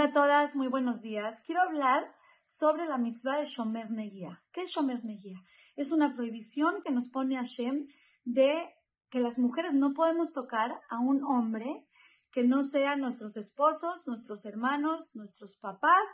Hola 0.00 0.08
a 0.08 0.12
todas, 0.14 0.56
muy 0.56 0.68
buenos 0.68 1.02
días. 1.02 1.42
Quiero 1.42 1.60
hablar 1.60 2.16
sobre 2.46 2.86
la 2.86 2.96
mitzvah 2.96 3.36
de 3.36 3.44
Shomer 3.44 3.90
Negia. 3.90 4.42
¿Qué 4.50 4.62
es 4.62 4.70
Shomer 4.70 5.04
Negia? 5.04 5.44
Es 5.76 5.92
una 5.92 6.14
prohibición 6.16 6.80
que 6.82 6.90
nos 6.90 7.10
pone 7.10 7.36
Hashem 7.36 7.86
de 8.24 8.74
que 9.10 9.20
las 9.20 9.38
mujeres 9.38 9.74
no 9.74 9.92
podemos 9.92 10.32
tocar 10.32 10.80
a 10.88 11.00
un 11.00 11.22
hombre 11.22 11.86
que 12.32 12.44
no 12.44 12.64
sean 12.64 13.00
nuestros 13.00 13.36
esposos, 13.36 14.06
nuestros 14.06 14.46
hermanos, 14.46 15.14
nuestros 15.14 15.58
papás, 15.58 16.08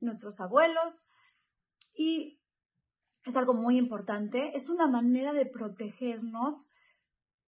nuestros 0.00 0.40
abuelos. 0.40 1.06
Y 1.94 2.40
es 3.24 3.36
algo 3.36 3.54
muy 3.54 3.78
importante, 3.78 4.56
es 4.56 4.68
una 4.68 4.88
manera 4.88 5.32
de 5.32 5.46
protegernos. 5.46 6.70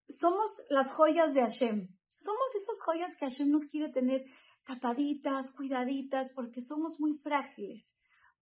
Somos 0.09 0.63
las 0.69 0.93
joyas 0.93 1.35
de 1.35 1.41
Hashem. 1.41 1.89
Somos 2.15 2.55
esas 2.55 2.81
joyas 2.81 3.17
que 3.17 3.25
Hashem 3.25 3.51
nos 3.51 3.65
quiere 3.65 3.89
tener 3.89 4.25
tapaditas, 4.71 5.51
cuidaditas, 5.51 6.33
porque 6.33 6.63
somos 6.63 7.01
muy 7.01 7.15
frágiles, 7.15 7.93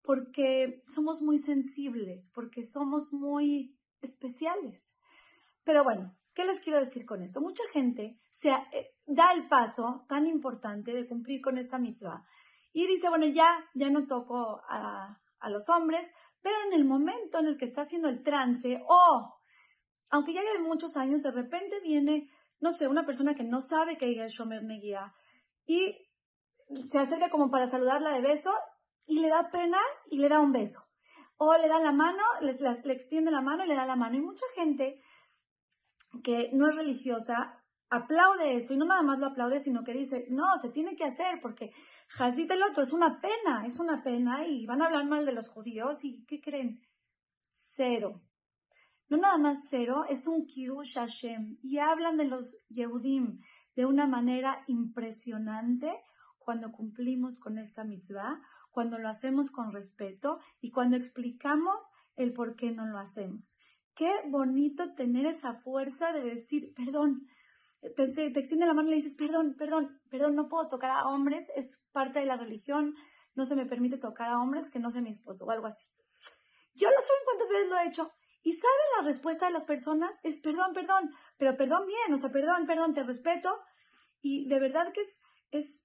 porque 0.02 0.82
somos 0.86 1.22
muy 1.22 1.38
sensibles, 1.38 2.30
porque 2.34 2.66
somos 2.66 3.12
muy 3.12 3.78
especiales. 4.02 4.94
Pero 5.64 5.84
bueno, 5.84 6.14
¿qué 6.34 6.44
les 6.44 6.60
quiero 6.60 6.78
decir 6.78 7.06
con 7.06 7.22
esto? 7.22 7.40
Mucha 7.40 7.62
gente 7.72 8.20
se 8.32 8.50
eh, 8.50 8.94
da 9.06 9.32
el 9.32 9.48
paso 9.48 10.04
tan 10.06 10.26
importante 10.26 10.92
de 10.92 11.06
cumplir 11.06 11.40
con 11.40 11.56
esta 11.56 11.78
mitzvah 11.78 12.26
y 12.74 12.86
dice, 12.86 13.08
bueno, 13.08 13.26
ya, 13.26 13.48
ya 13.74 13.88
no 13.88 14.06
toco 14.06 14.60
a, 14.68 15.18
a 15.40 15.50
los 15.50 15.68
hombres, 15.70 16.02
pero 16.42 16.56
en 16.66 16.74
el 16.74 16.84
momento 16.84 17.38
en 17.38 17.46
el 17.46 17.56
que 17.56 17.64
está 17.64 17.82
haciendo 17.82 18.08
el 18.08 18.22
trance 18.22 18.82
o, 18.86 19.34
aunque 20.10 20.34
ya 20.34 20.42
lleve 20.42 20.60
muchos 20.60 20.96
años, 20.98 21.22
de 21.22 21.30
repente 21.30 21.80
viene, 21.80 22.30
no 22.60 22.72
sé, 22.72 22.86
una 22.86 23.06
persona 23.06 23.34
que 23.34 23.44
no 23.44 23.62
sabe 23.62 23.96
que 23.96 24.06
ella 24.06 24.26
es 24.26 24.34
Shomer 24.34 24.62
Negia 24.62 25.14
y 25.66 26.07
se 26.88 26.98
acerca 26.98 27.30
como 27.30 27.50
para 27.50 27.68
saludarla 27.68 28.10
de 28.10 28.20
beso 28.20 28.52
y 29.06 29.20
le 29.20 29.28
da 29.28 29.50
pena 29.50 29.78
y 30.10 30.18
le 30.18 30.28
da 30.28 30.40
un 30.40 30.52
beso. 30.52 30.84
O 31.36 31.56
le 31.56 31.68
da 31.68 31.78
la 31.78 31.92
mano, 31.92 32.22
le, 32.40 32.54
le 32.54 32.92
extiende 32.92 33.30
la 33.30 33.40
mano 33.40 33.64
y 33.64 33.68
le 33.68 33.74
da 33.74 33.86
la 33.86 33.96
mano. 33.96 34.16
Y 34.16 34.20
mucha 34.20 34.44
gente 34.54 35.00
que 36.22 36.50
no 36.52 36.68
es 36.68 36.76
religiosa 36.76 37.62
aplaude 37.90 38.56
eso 38.56 38.74
y 38.74 38.76
no 38.76 38.84
nada 38.84 39.02
más 39.02 39.18
lo 39.18 39.26
aplaude, 39.26 39.60
sino 39.60 39.84
que 39.84 39.92
dice, 39.92 40.26
no, 40.30 40.58
se 40.58 40.70
tiene 40.70 40.94
que 40.94 41.04
hacer 41.04 41.40
porque 41.40 41.72
Hazit 42.18 42.50
el 42.50 42.62
otro 42.62 42.82
es 42.82 42.92
una 42.92 43.20
pena, 43.20 43.66
es 43.66 43.78
una 43.78 44.02
pena 44.02 44.46
y 44.46 44.66
van 44.66 44.82
a 44.82 44.86
hablar 44.86 45.06
mal 45.06 45.26
de 45.26 45.32
los 45.32 45.48
judíos 45.48 46.04
y 46.04 46.24
¿qué 46.24 46.40
creen? 46.40 46.82
Cero. 47.50 48.22
No 49.08 49.16
nada 49.16 49.38
más 49.38 49.66
cero, 49.70 50.04
es 50.08 50.26
un 50.26 50.46
Kiddush 50.46 50.94
Hashem 50.94 51.58
y 51.62 51.78
hablan 51.78 52.16
de 52.16 52.26
los 52.26 52.58
Yehudim 52.68 53.40
de 53.74 53.86
una 53.86 54.06
manera 54.06 54.64
impresionante 54.66 56.02
cuando 56.48 56.72
cumplimos 56.72 57.38
con 57.38 57.58
esta 57.58 57.84
mitzvah, 57.84 58.40
cuando 58.70 58.98
lo 58.98 59.10
hacemos 59.10 59.50
con 59.50 59.70
respeto 59.70 60.40
y 60.62 60.70
cuando 60.70 60.96
explicamos 60.96 61.92
el 62.16 62.32
por 62.32 62.56
qué 62.56 62.70
no 62.70 62.86
lo 62.86 62.98
hacemos. 62.98 63.54
Qué 63.94 64.10
bonito 64.28 64.94
tener 64.94 65.26
esa 65.26 65.56
fuerza 65.56 66.10
de 66.10 66.22
decir, 66.22 66.72
perdón, 66.74 67.26
te, 67.82 68.08
te, 68.14 68.28
extiende 68.28 68.64
la 68.64 68.72
mano 68.72 68.88
y 68.88 68.92
le 68.92 68.96
dices, 68.96 69.14
perdón, 69.14 69.56
perdón, 69.58 70.00
perdón, 70.08 70.36
no 70.36 70.48
puedo 70.48 70.70
tocar 70.70 70.90
a 70.90 71.08
hombres, 71.08 71.46
es 71.54 71.78
parte 71.92 72.20
de 72.20 72.24
la 72.24 72.38
religión, 72.38 72.94
no 73.34 73.44
se 73.44 73.54
me 73.54 73.66
permite 73.66 73.98
tocar 73.98 74.30
a 74.30 74.40
hombres 74.40 74.70
que 74.70 74.78
no 74.78 74.90
sea 74.90 75.02
mi 75.02 75.10
esposo 75.10 75.44
o 75.44 75.50
algo 75.50 75.66
así. 75.66 75.84
Yo 76.72 76.88
no 76.88 76.96
saben 76.96 77.24
cuántas 77.26 77.50
veces 77.50 77.68
lo 77.68 77.76
he 77.76 77.88
hecho. 77.88 78.10
Y 78.42 78.54
saben 78.54 78.86
la 78.96 79.04
respuesta 79.06 79.44
de 79.44 79.52
las 79.52 79.66
personas 79.66 80.18
es 80.22 80.40
perdón, 80.40 80.72
perdón, 80.72 81.10
pero 81.36 81.58
perdón 81.58 81.86
bien, 81.86 82.14
o 82.14 82.18
sea, 82.18 82.32
perdón, 82.32 82.66
perdón, 82.66 82.94
te 82.94 83.02
respeto. 83.02 83.54
Y 84.22 84.48
de 84.48 84.58
verdad 84.58 84.94
que 84.94 85.02
es, 85.02 85.20
es 85.50 85.84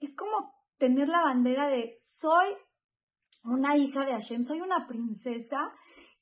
es 0.00 0.14
como 0.14 0.54
tener 0.78 1.08
la 1.08 1.22
bandera 1.22 1.68
de 1.68 1.98
soy 2.00 2.48
una 3.44 3.76
hija 3.76 4.04
de 4.04 4.12
Hashem, 4.12 4.42
soy 4.42 4.60
una 4.60 4.86
princesa 4.86 5.72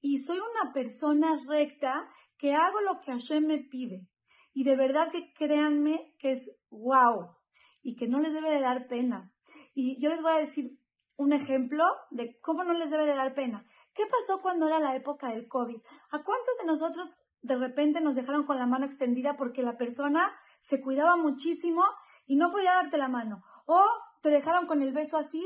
y 0.00 0.22
soy 0.22 0.38
una 0.38 0.72
persona 0.72 1.40
recta 1.48 2.08
que 2.36 2.54
hago 2.54 2.80
lo 2.80 3.00
que 3.00 3.12
Hashem 3.12 3.46
me 3.46 3.58
pide. 3.58 4.06
Y 4.52 4.64
de 4.64 4.76
verdad 4.76 5.10
que 5.10 5.32
créanme 5.32 6.14
que 6.18 6.32
es 6.32 6.50
wow 6.70 7.36
y 7.82 7.96
que 7.96 8.08
no 8.08 8.20
les 8.20 8.32
debe 8.32 8.50
de 8.50 8.60
dar 8.60 8.88
pena. 8.88 9.32
Y 9.74 10.00
yo 10.00 10.10
les 10.10 10.22
voy 10.22 10.32
a 10.32 10.44
decir 10.44 10.78
un 11.16 11.32
ejemplo 11.32 11.84
de 12.10 12.38
cómo 12.40 12.64
no 12.64 12.72
les 12.72 12.90
debe 12.90 13.06
de 13.06 13.14
dar 13.14 13.34
pena. 13.34 13.66
¿Qué 13.94 14.04
pasó 14.06 14.40
cuando 14.40 14.68
era 14.68 14.78
la 14.78 14.94
época 14.94 15.28
del 15.28 15.48
COVID? 15.48 15.80
¿A 16.10 16.22
cuántos 16.22 16.58
de 16.60 16.66
nosotros 16.66 17.20
de 17.42 17.56
repente 17.56 18.00
nos 18.00 18.16
dejaron 18.16 18.44
con 18.44 18.58
la 18.58 18.66
mano 18.66 18.86
extendida 18.86 19.36
porque 19.36 19.62
la 19.62 19.76
persona 19.76 20.32
se 20.60 20.80
cuidaba 20.80 21.16
muchísimo 21.16 21.84
y 22.26 22.36
no 22.36 22.50
podía 22.50 22.72
darte 22.72 22.98
la 22.98 23.08
mano? 23.08 23.42
O 23.66 23.82
te 24.22 24.30
dejaron 24.30 24.66
con 24.66 24.82
el 24.82 24.92
beso 24.92 25.16
así. 25.16 25.44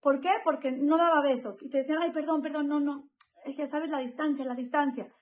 ¿Por 0.00 0.20
qué? 0.20 0.30
Porque 0.44 0.72
no 0.72 0.96
daba 0.96 1.22
besos. 1.22 1.62
Y 1.62 1.70
te 1.70 1.78
decían, 1.78 1.98
ay, 2.02 2.12
perdón, 2.12 2.42
perdón, 2.42 2.68
no, 2.68 2.80
no. 2.80 3.10
Es 3.44 3.56
que 3.56 3.68
sabes 3.68 3.90
la 3.90 3.98
distancia, 3.98 4.44
la 4.44 4.54
distancia. 4.54 5.12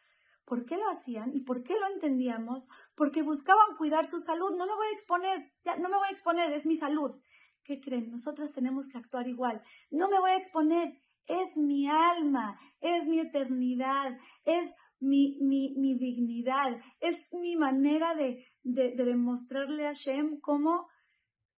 ¿Por 0.44 0.64
qué 0.64 0.76
lo 0.76 0.88
hacían 0.88 1.34
y 1.34 1.40
por 1.40 1.64
qué 1.64 1.74
lo 1.74 1.86
entendíamos? 1.88 2.68
Porque 2.94 3.22
buscaban 3.22 3.76
cuidar 3.76 4.06
su 4.06 4.20
salud. 4.20 4.52
No 4.56 4.66
me 4.66 4.74
voy 4.74 4.86
a 4.86 4.92
exponer, 4.92 5.52
ya, 5.64 5.76
no 5.76 5.88
me 5.88 5.96
voy 5.96 6.06
a 6.08 6.12
exponer, 6.12 6.52
es 6.52 6.66
mi 6.66 6.76
salud. 6.76 7.16
¿Qué 7.64 7.80
creen? 7.80 8.10
Nosotras 8.10 8.52
tenemos 8.52 8.86
que 8.86 8.96
actuar 8.96 9.26
igual. 9.26 9.60
No 9.90 10.08
me 10.08 10.20
voy 10.20 10.30
a 10.30 10.36
exponer, 10.36 11.02
es 11.26 11.56
mi 11.56 11.88
alma, 11.88 12.58
es 12.80 13.06
mi 13.08 13.18
eternidad, 13.18 14.16
es 14.44 14.72
mi, 15.00 15.38
mi, 15.40 15.74
mi 15.76 15.94
dignidad, 15.94 16.80
es 17.00 17.16
mi 17.32 17.56
manera 17.56 18.14
de, 18.14 18.46
de, 18.62 18.94
de 18.94 19.04
demostrarle 19.04 19.86
a 19.86 19.92
Shem 19.92 20.40
cómo 20.40 20.86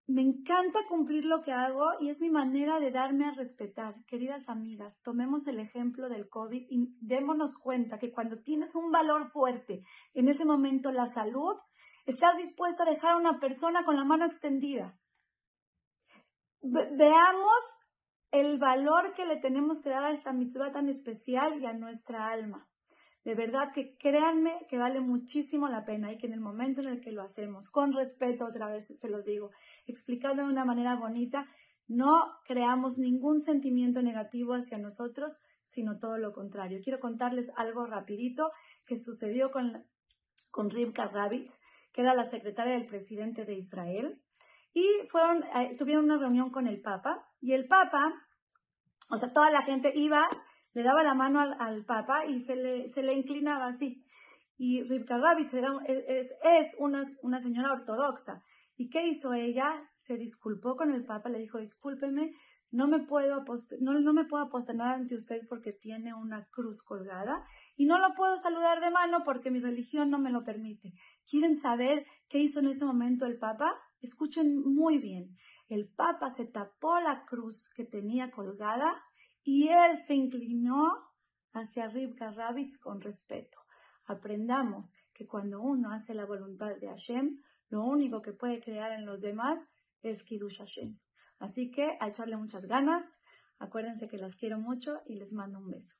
me 0.09 0.23
encanta 0.23 0.81
cumplir 0.89 1.27
lo 1.27 1.43
que 1.43 1.53
hago 1.53 1.85
y 2.01 2.09
es 2.09 2.19
mi 2.19 2.31
manera 2.31 2.81
de 2.81 2.91
darme 2.91 3.27
a 3.27 3.33
respetar. 3.33 3.95
Queridas 4.07 4.49
amigas, 4.49 4.99
tomemos 5.03 5.47
el 5.47 5.61
ejemplo 5.61 6.09
del 6.09 6.31
COVID 6.31 6.67
y 6.71 6.97
démonos 7.01 7.57
cuenta 7.59 7.99
que 7.99 8.11
cuando 8.11 8.41
tienes 8.41 8.75
un 8.75 8.91
valor 8.91 9.31
fuerte, 9.31 9.83
en 10.15 10.29
ese 10.29 10.47
momento 10.47 10.93
la 10.93 11.07
salud, 11.09 11.57
estás 12.07 12.39
dispuesto 12.39 12.85
a 12.85 12.91
dejar 12.91 13.13
a 13.13 13.17
una 13.19 13.39
persona 13.39 13.85
con 13.85 13.97
la 13.97 14.05
mano 14.05 14.25
extendida. 14.25 14.99
veamos 16.63 17.63
el 18.31 18.59
valor 18.59 19.13
que 19.15 19.27
le 19.27 19.37
tenemos 19.37 19.81
que 19.83 19.91
dar 19.91 20.05
a 20.05 20.13
esta 20.13 20.33
mitzvah 20.33 20.73
tan 20.73 20.89
especial 20.89 21.61
y 21.61 21.67
a 21.67 21.75
nuestra 21.75 22.29
alma. 22.29 22.67
De 23.29 23.35
verdad 23.35 23.75
que 23.75 23.95
créanme 23.99 24.65
que 24.71 24.79
vale 24.79 25.01
muchísimo 25.01 25.69
la 25.69 25.85
pena 25.85 26.11
y 26.11 26.17
que 26.17 26.27
en 26.27 26.33
el 26.33 26.41
momento 26.41 26.81
en 26.81 26.89
el 26.89 27.03
que 27.03 27.13
lo 27.13 27.21
hacemos, 27.21 27.69
con 27.69 27.93
respeto, 27.93 28.47
otra 28.47 28.69
vez 28.69 28.91
se 28.97 29.09
los 29.11 29.27
digo, 29.27 29.51
explicando 29.87 30.43
de 30.43 30.49
una 30.49 30.65
manera 30.65 30.97
bonita, 30.97 31.47
no 31.89 32.39
creamos 32.47 32.97
ningún 32.97 33.43
sentimiento 33.43 34.01
negativo 34.01 34.55
hacia 34.55 34.79
nosotros, 34.79 35.41
sino 35.63 35.99
todo 35.99 36.17
lo 36.17 36.33
contrario. 36.33 36.81
Quiero 36.83 37.01
contarles 37.01 37.53
algo 37.57 37.87
rapidito 37.87 38.51
que 38.87 38.99
sucedió 38.99 39.51
con, 39.51 39.85
con 40.51 40.71
Rivka 40.71 41.09
Rabitz, 41.09 41.61
que 41.93 42.01
era 42.01 42.15
la 42.15 42.25
secretaria 42.25 42.73
del 42.73 42.87
presidente 42.87 43.45
de 43.45 43.57
Israel, 43.57 44.23
y 44.73 44.87
fueron, 45.11 45.45
eh, 45.55 45.77
tuvieron 45.77 46.07
una 46.07 46.17
reunión 46.17 46.49
con 46.49 46.67
el 46.67 46.81
Papa, 46.81 47.29
y 47.43 47.53
el 47.53 47.69
Papa, 47.69 48.27
o 49.11 49.19
sea, 49.19 49.35
toda 49.35 49.51
la 49.51 49.61
gente 49.61 49.93
iba 49.95 50.27
le 50.73 50.83
daba 50.83 51.03
la 51.03 51.15
mano 51.15 51.41
al, 51.41 51.85
Papa 51.85 52.27
y 52.27 52.41
se 52.41 52.57
le, 52.57 52.89
se 52.89 53.03
le 53.03 53.15
inclinaba 53.15 53.67
así. 53.69 54.05
Y 54.57 54.83
Rivka 54.83 55.19
Rabitz 55.19 55.55
es, 55.87 56.35
es 56.43 56.77
una, 56.79 57.05
una 57.23 57.41
señora 57.41 57.73
ortodoxa. 57.73 58.43
¿Y 58.77 58.91
qué 58.91 59.07
hizo 59.07 59.33
ella? 59.35 59.91
Se 59.97 60.17
disculpó 60.17 60.77
con 60.77 60.93
el 60.93 61.05
Papa, 61.05 61.29
le 61.29 61.39
dijo, 61.39 61.59
discúlpeme, 61.59 62.33
no 62.71 62.87
me 62.87 63.01
puedo 63.01 63.45
no, 63.81 63.99
no 63.99 64.13
me 64.13 64.25
puedo 64.25 64.51
ante 64.81 65.17
usted 65.17 65.41
porque 65.49 65.73
tiene 65.73 66.13
una 66.13 66.47
cruz 66.51 66.83
colgada 66.83 67.45
y 67.77 67.87
no 67.87 67.99
lo 67.99 68.15
puedo 68.15 68.37
saludar 68.37 68.81
de 68.81 68.91
mano 68.91 69.23
porque 69.25 69.51
mi 69.51 69.61
religión 69.61 70.11
no 70.11 70.19
me 70.19 70.31
lo 70.31 70.45
permite. 70.45 70.93
¿Quieren 71.29 71.57
saber 71.57 72.05
qué 72.29 72.39
hizo 72.39 72.61
en 72.61 72.69
ese 72.69 72.85
momento 72.85 73.25
el 73.25 73.39
Papa? 73.39 73.75
Escuchen 74.01 74.61
muy 74.63 74.99
bien. 74.99 75.37
El 75.69 75.89
Papa 75.89 76.31
se 76.31 76.45
tapó 76.45 77.01
la 77.01 77.25
cruz 77.25 77.71
que 77.75 77.85
tenía 77.85 78.31
colgada 78.31 79.03
y 79.43 79.69
él 79.69 79.99
se 79.99 80.15
inclinó 80.15 80.93
hacia 81.53 81.89
Ribka 81.89 82.31
Rabitz 82.31 82.79
con 82.79 83.01
respeto. 83.01 83.59
Aprendamos 84.05 84.95
que 85.13 85.27
cuando 85.27 85.61
uno 85.61 85.93
hace 85.93 86.15
la 86.15 86.25
voluntad 86.25 86.77
de 86.77 86.89
Hashem, 86.89 87.43
lo 87.69 87.85
único 87.85 88.23
que 88.23 88.33
puede 88.33 88.61
crear 88.61 88.93
en 88.93 89.05
los 89.05 89.21
demás 89.21 89.61
es 90.03 90.23
Kiddush 90.25 90.59
Hashem. 90.59 90.99
Así 91.39 91.71
que 91.71 91.97
a 92.01 92.09
echarle 92.09 92.37
muchas 92.37 92.67
ganas. 92.67 93.21
Acuérdense 93.59 94.09
que 94.09 94.19
las 94.19 94.37
quiero 94.37 94.59
mucho 94.59 95.03
y 95.07 95.15
les 95.17 95.33
mando 95.33 95.59
un 95.59 95.71
beso. 95.71 95.97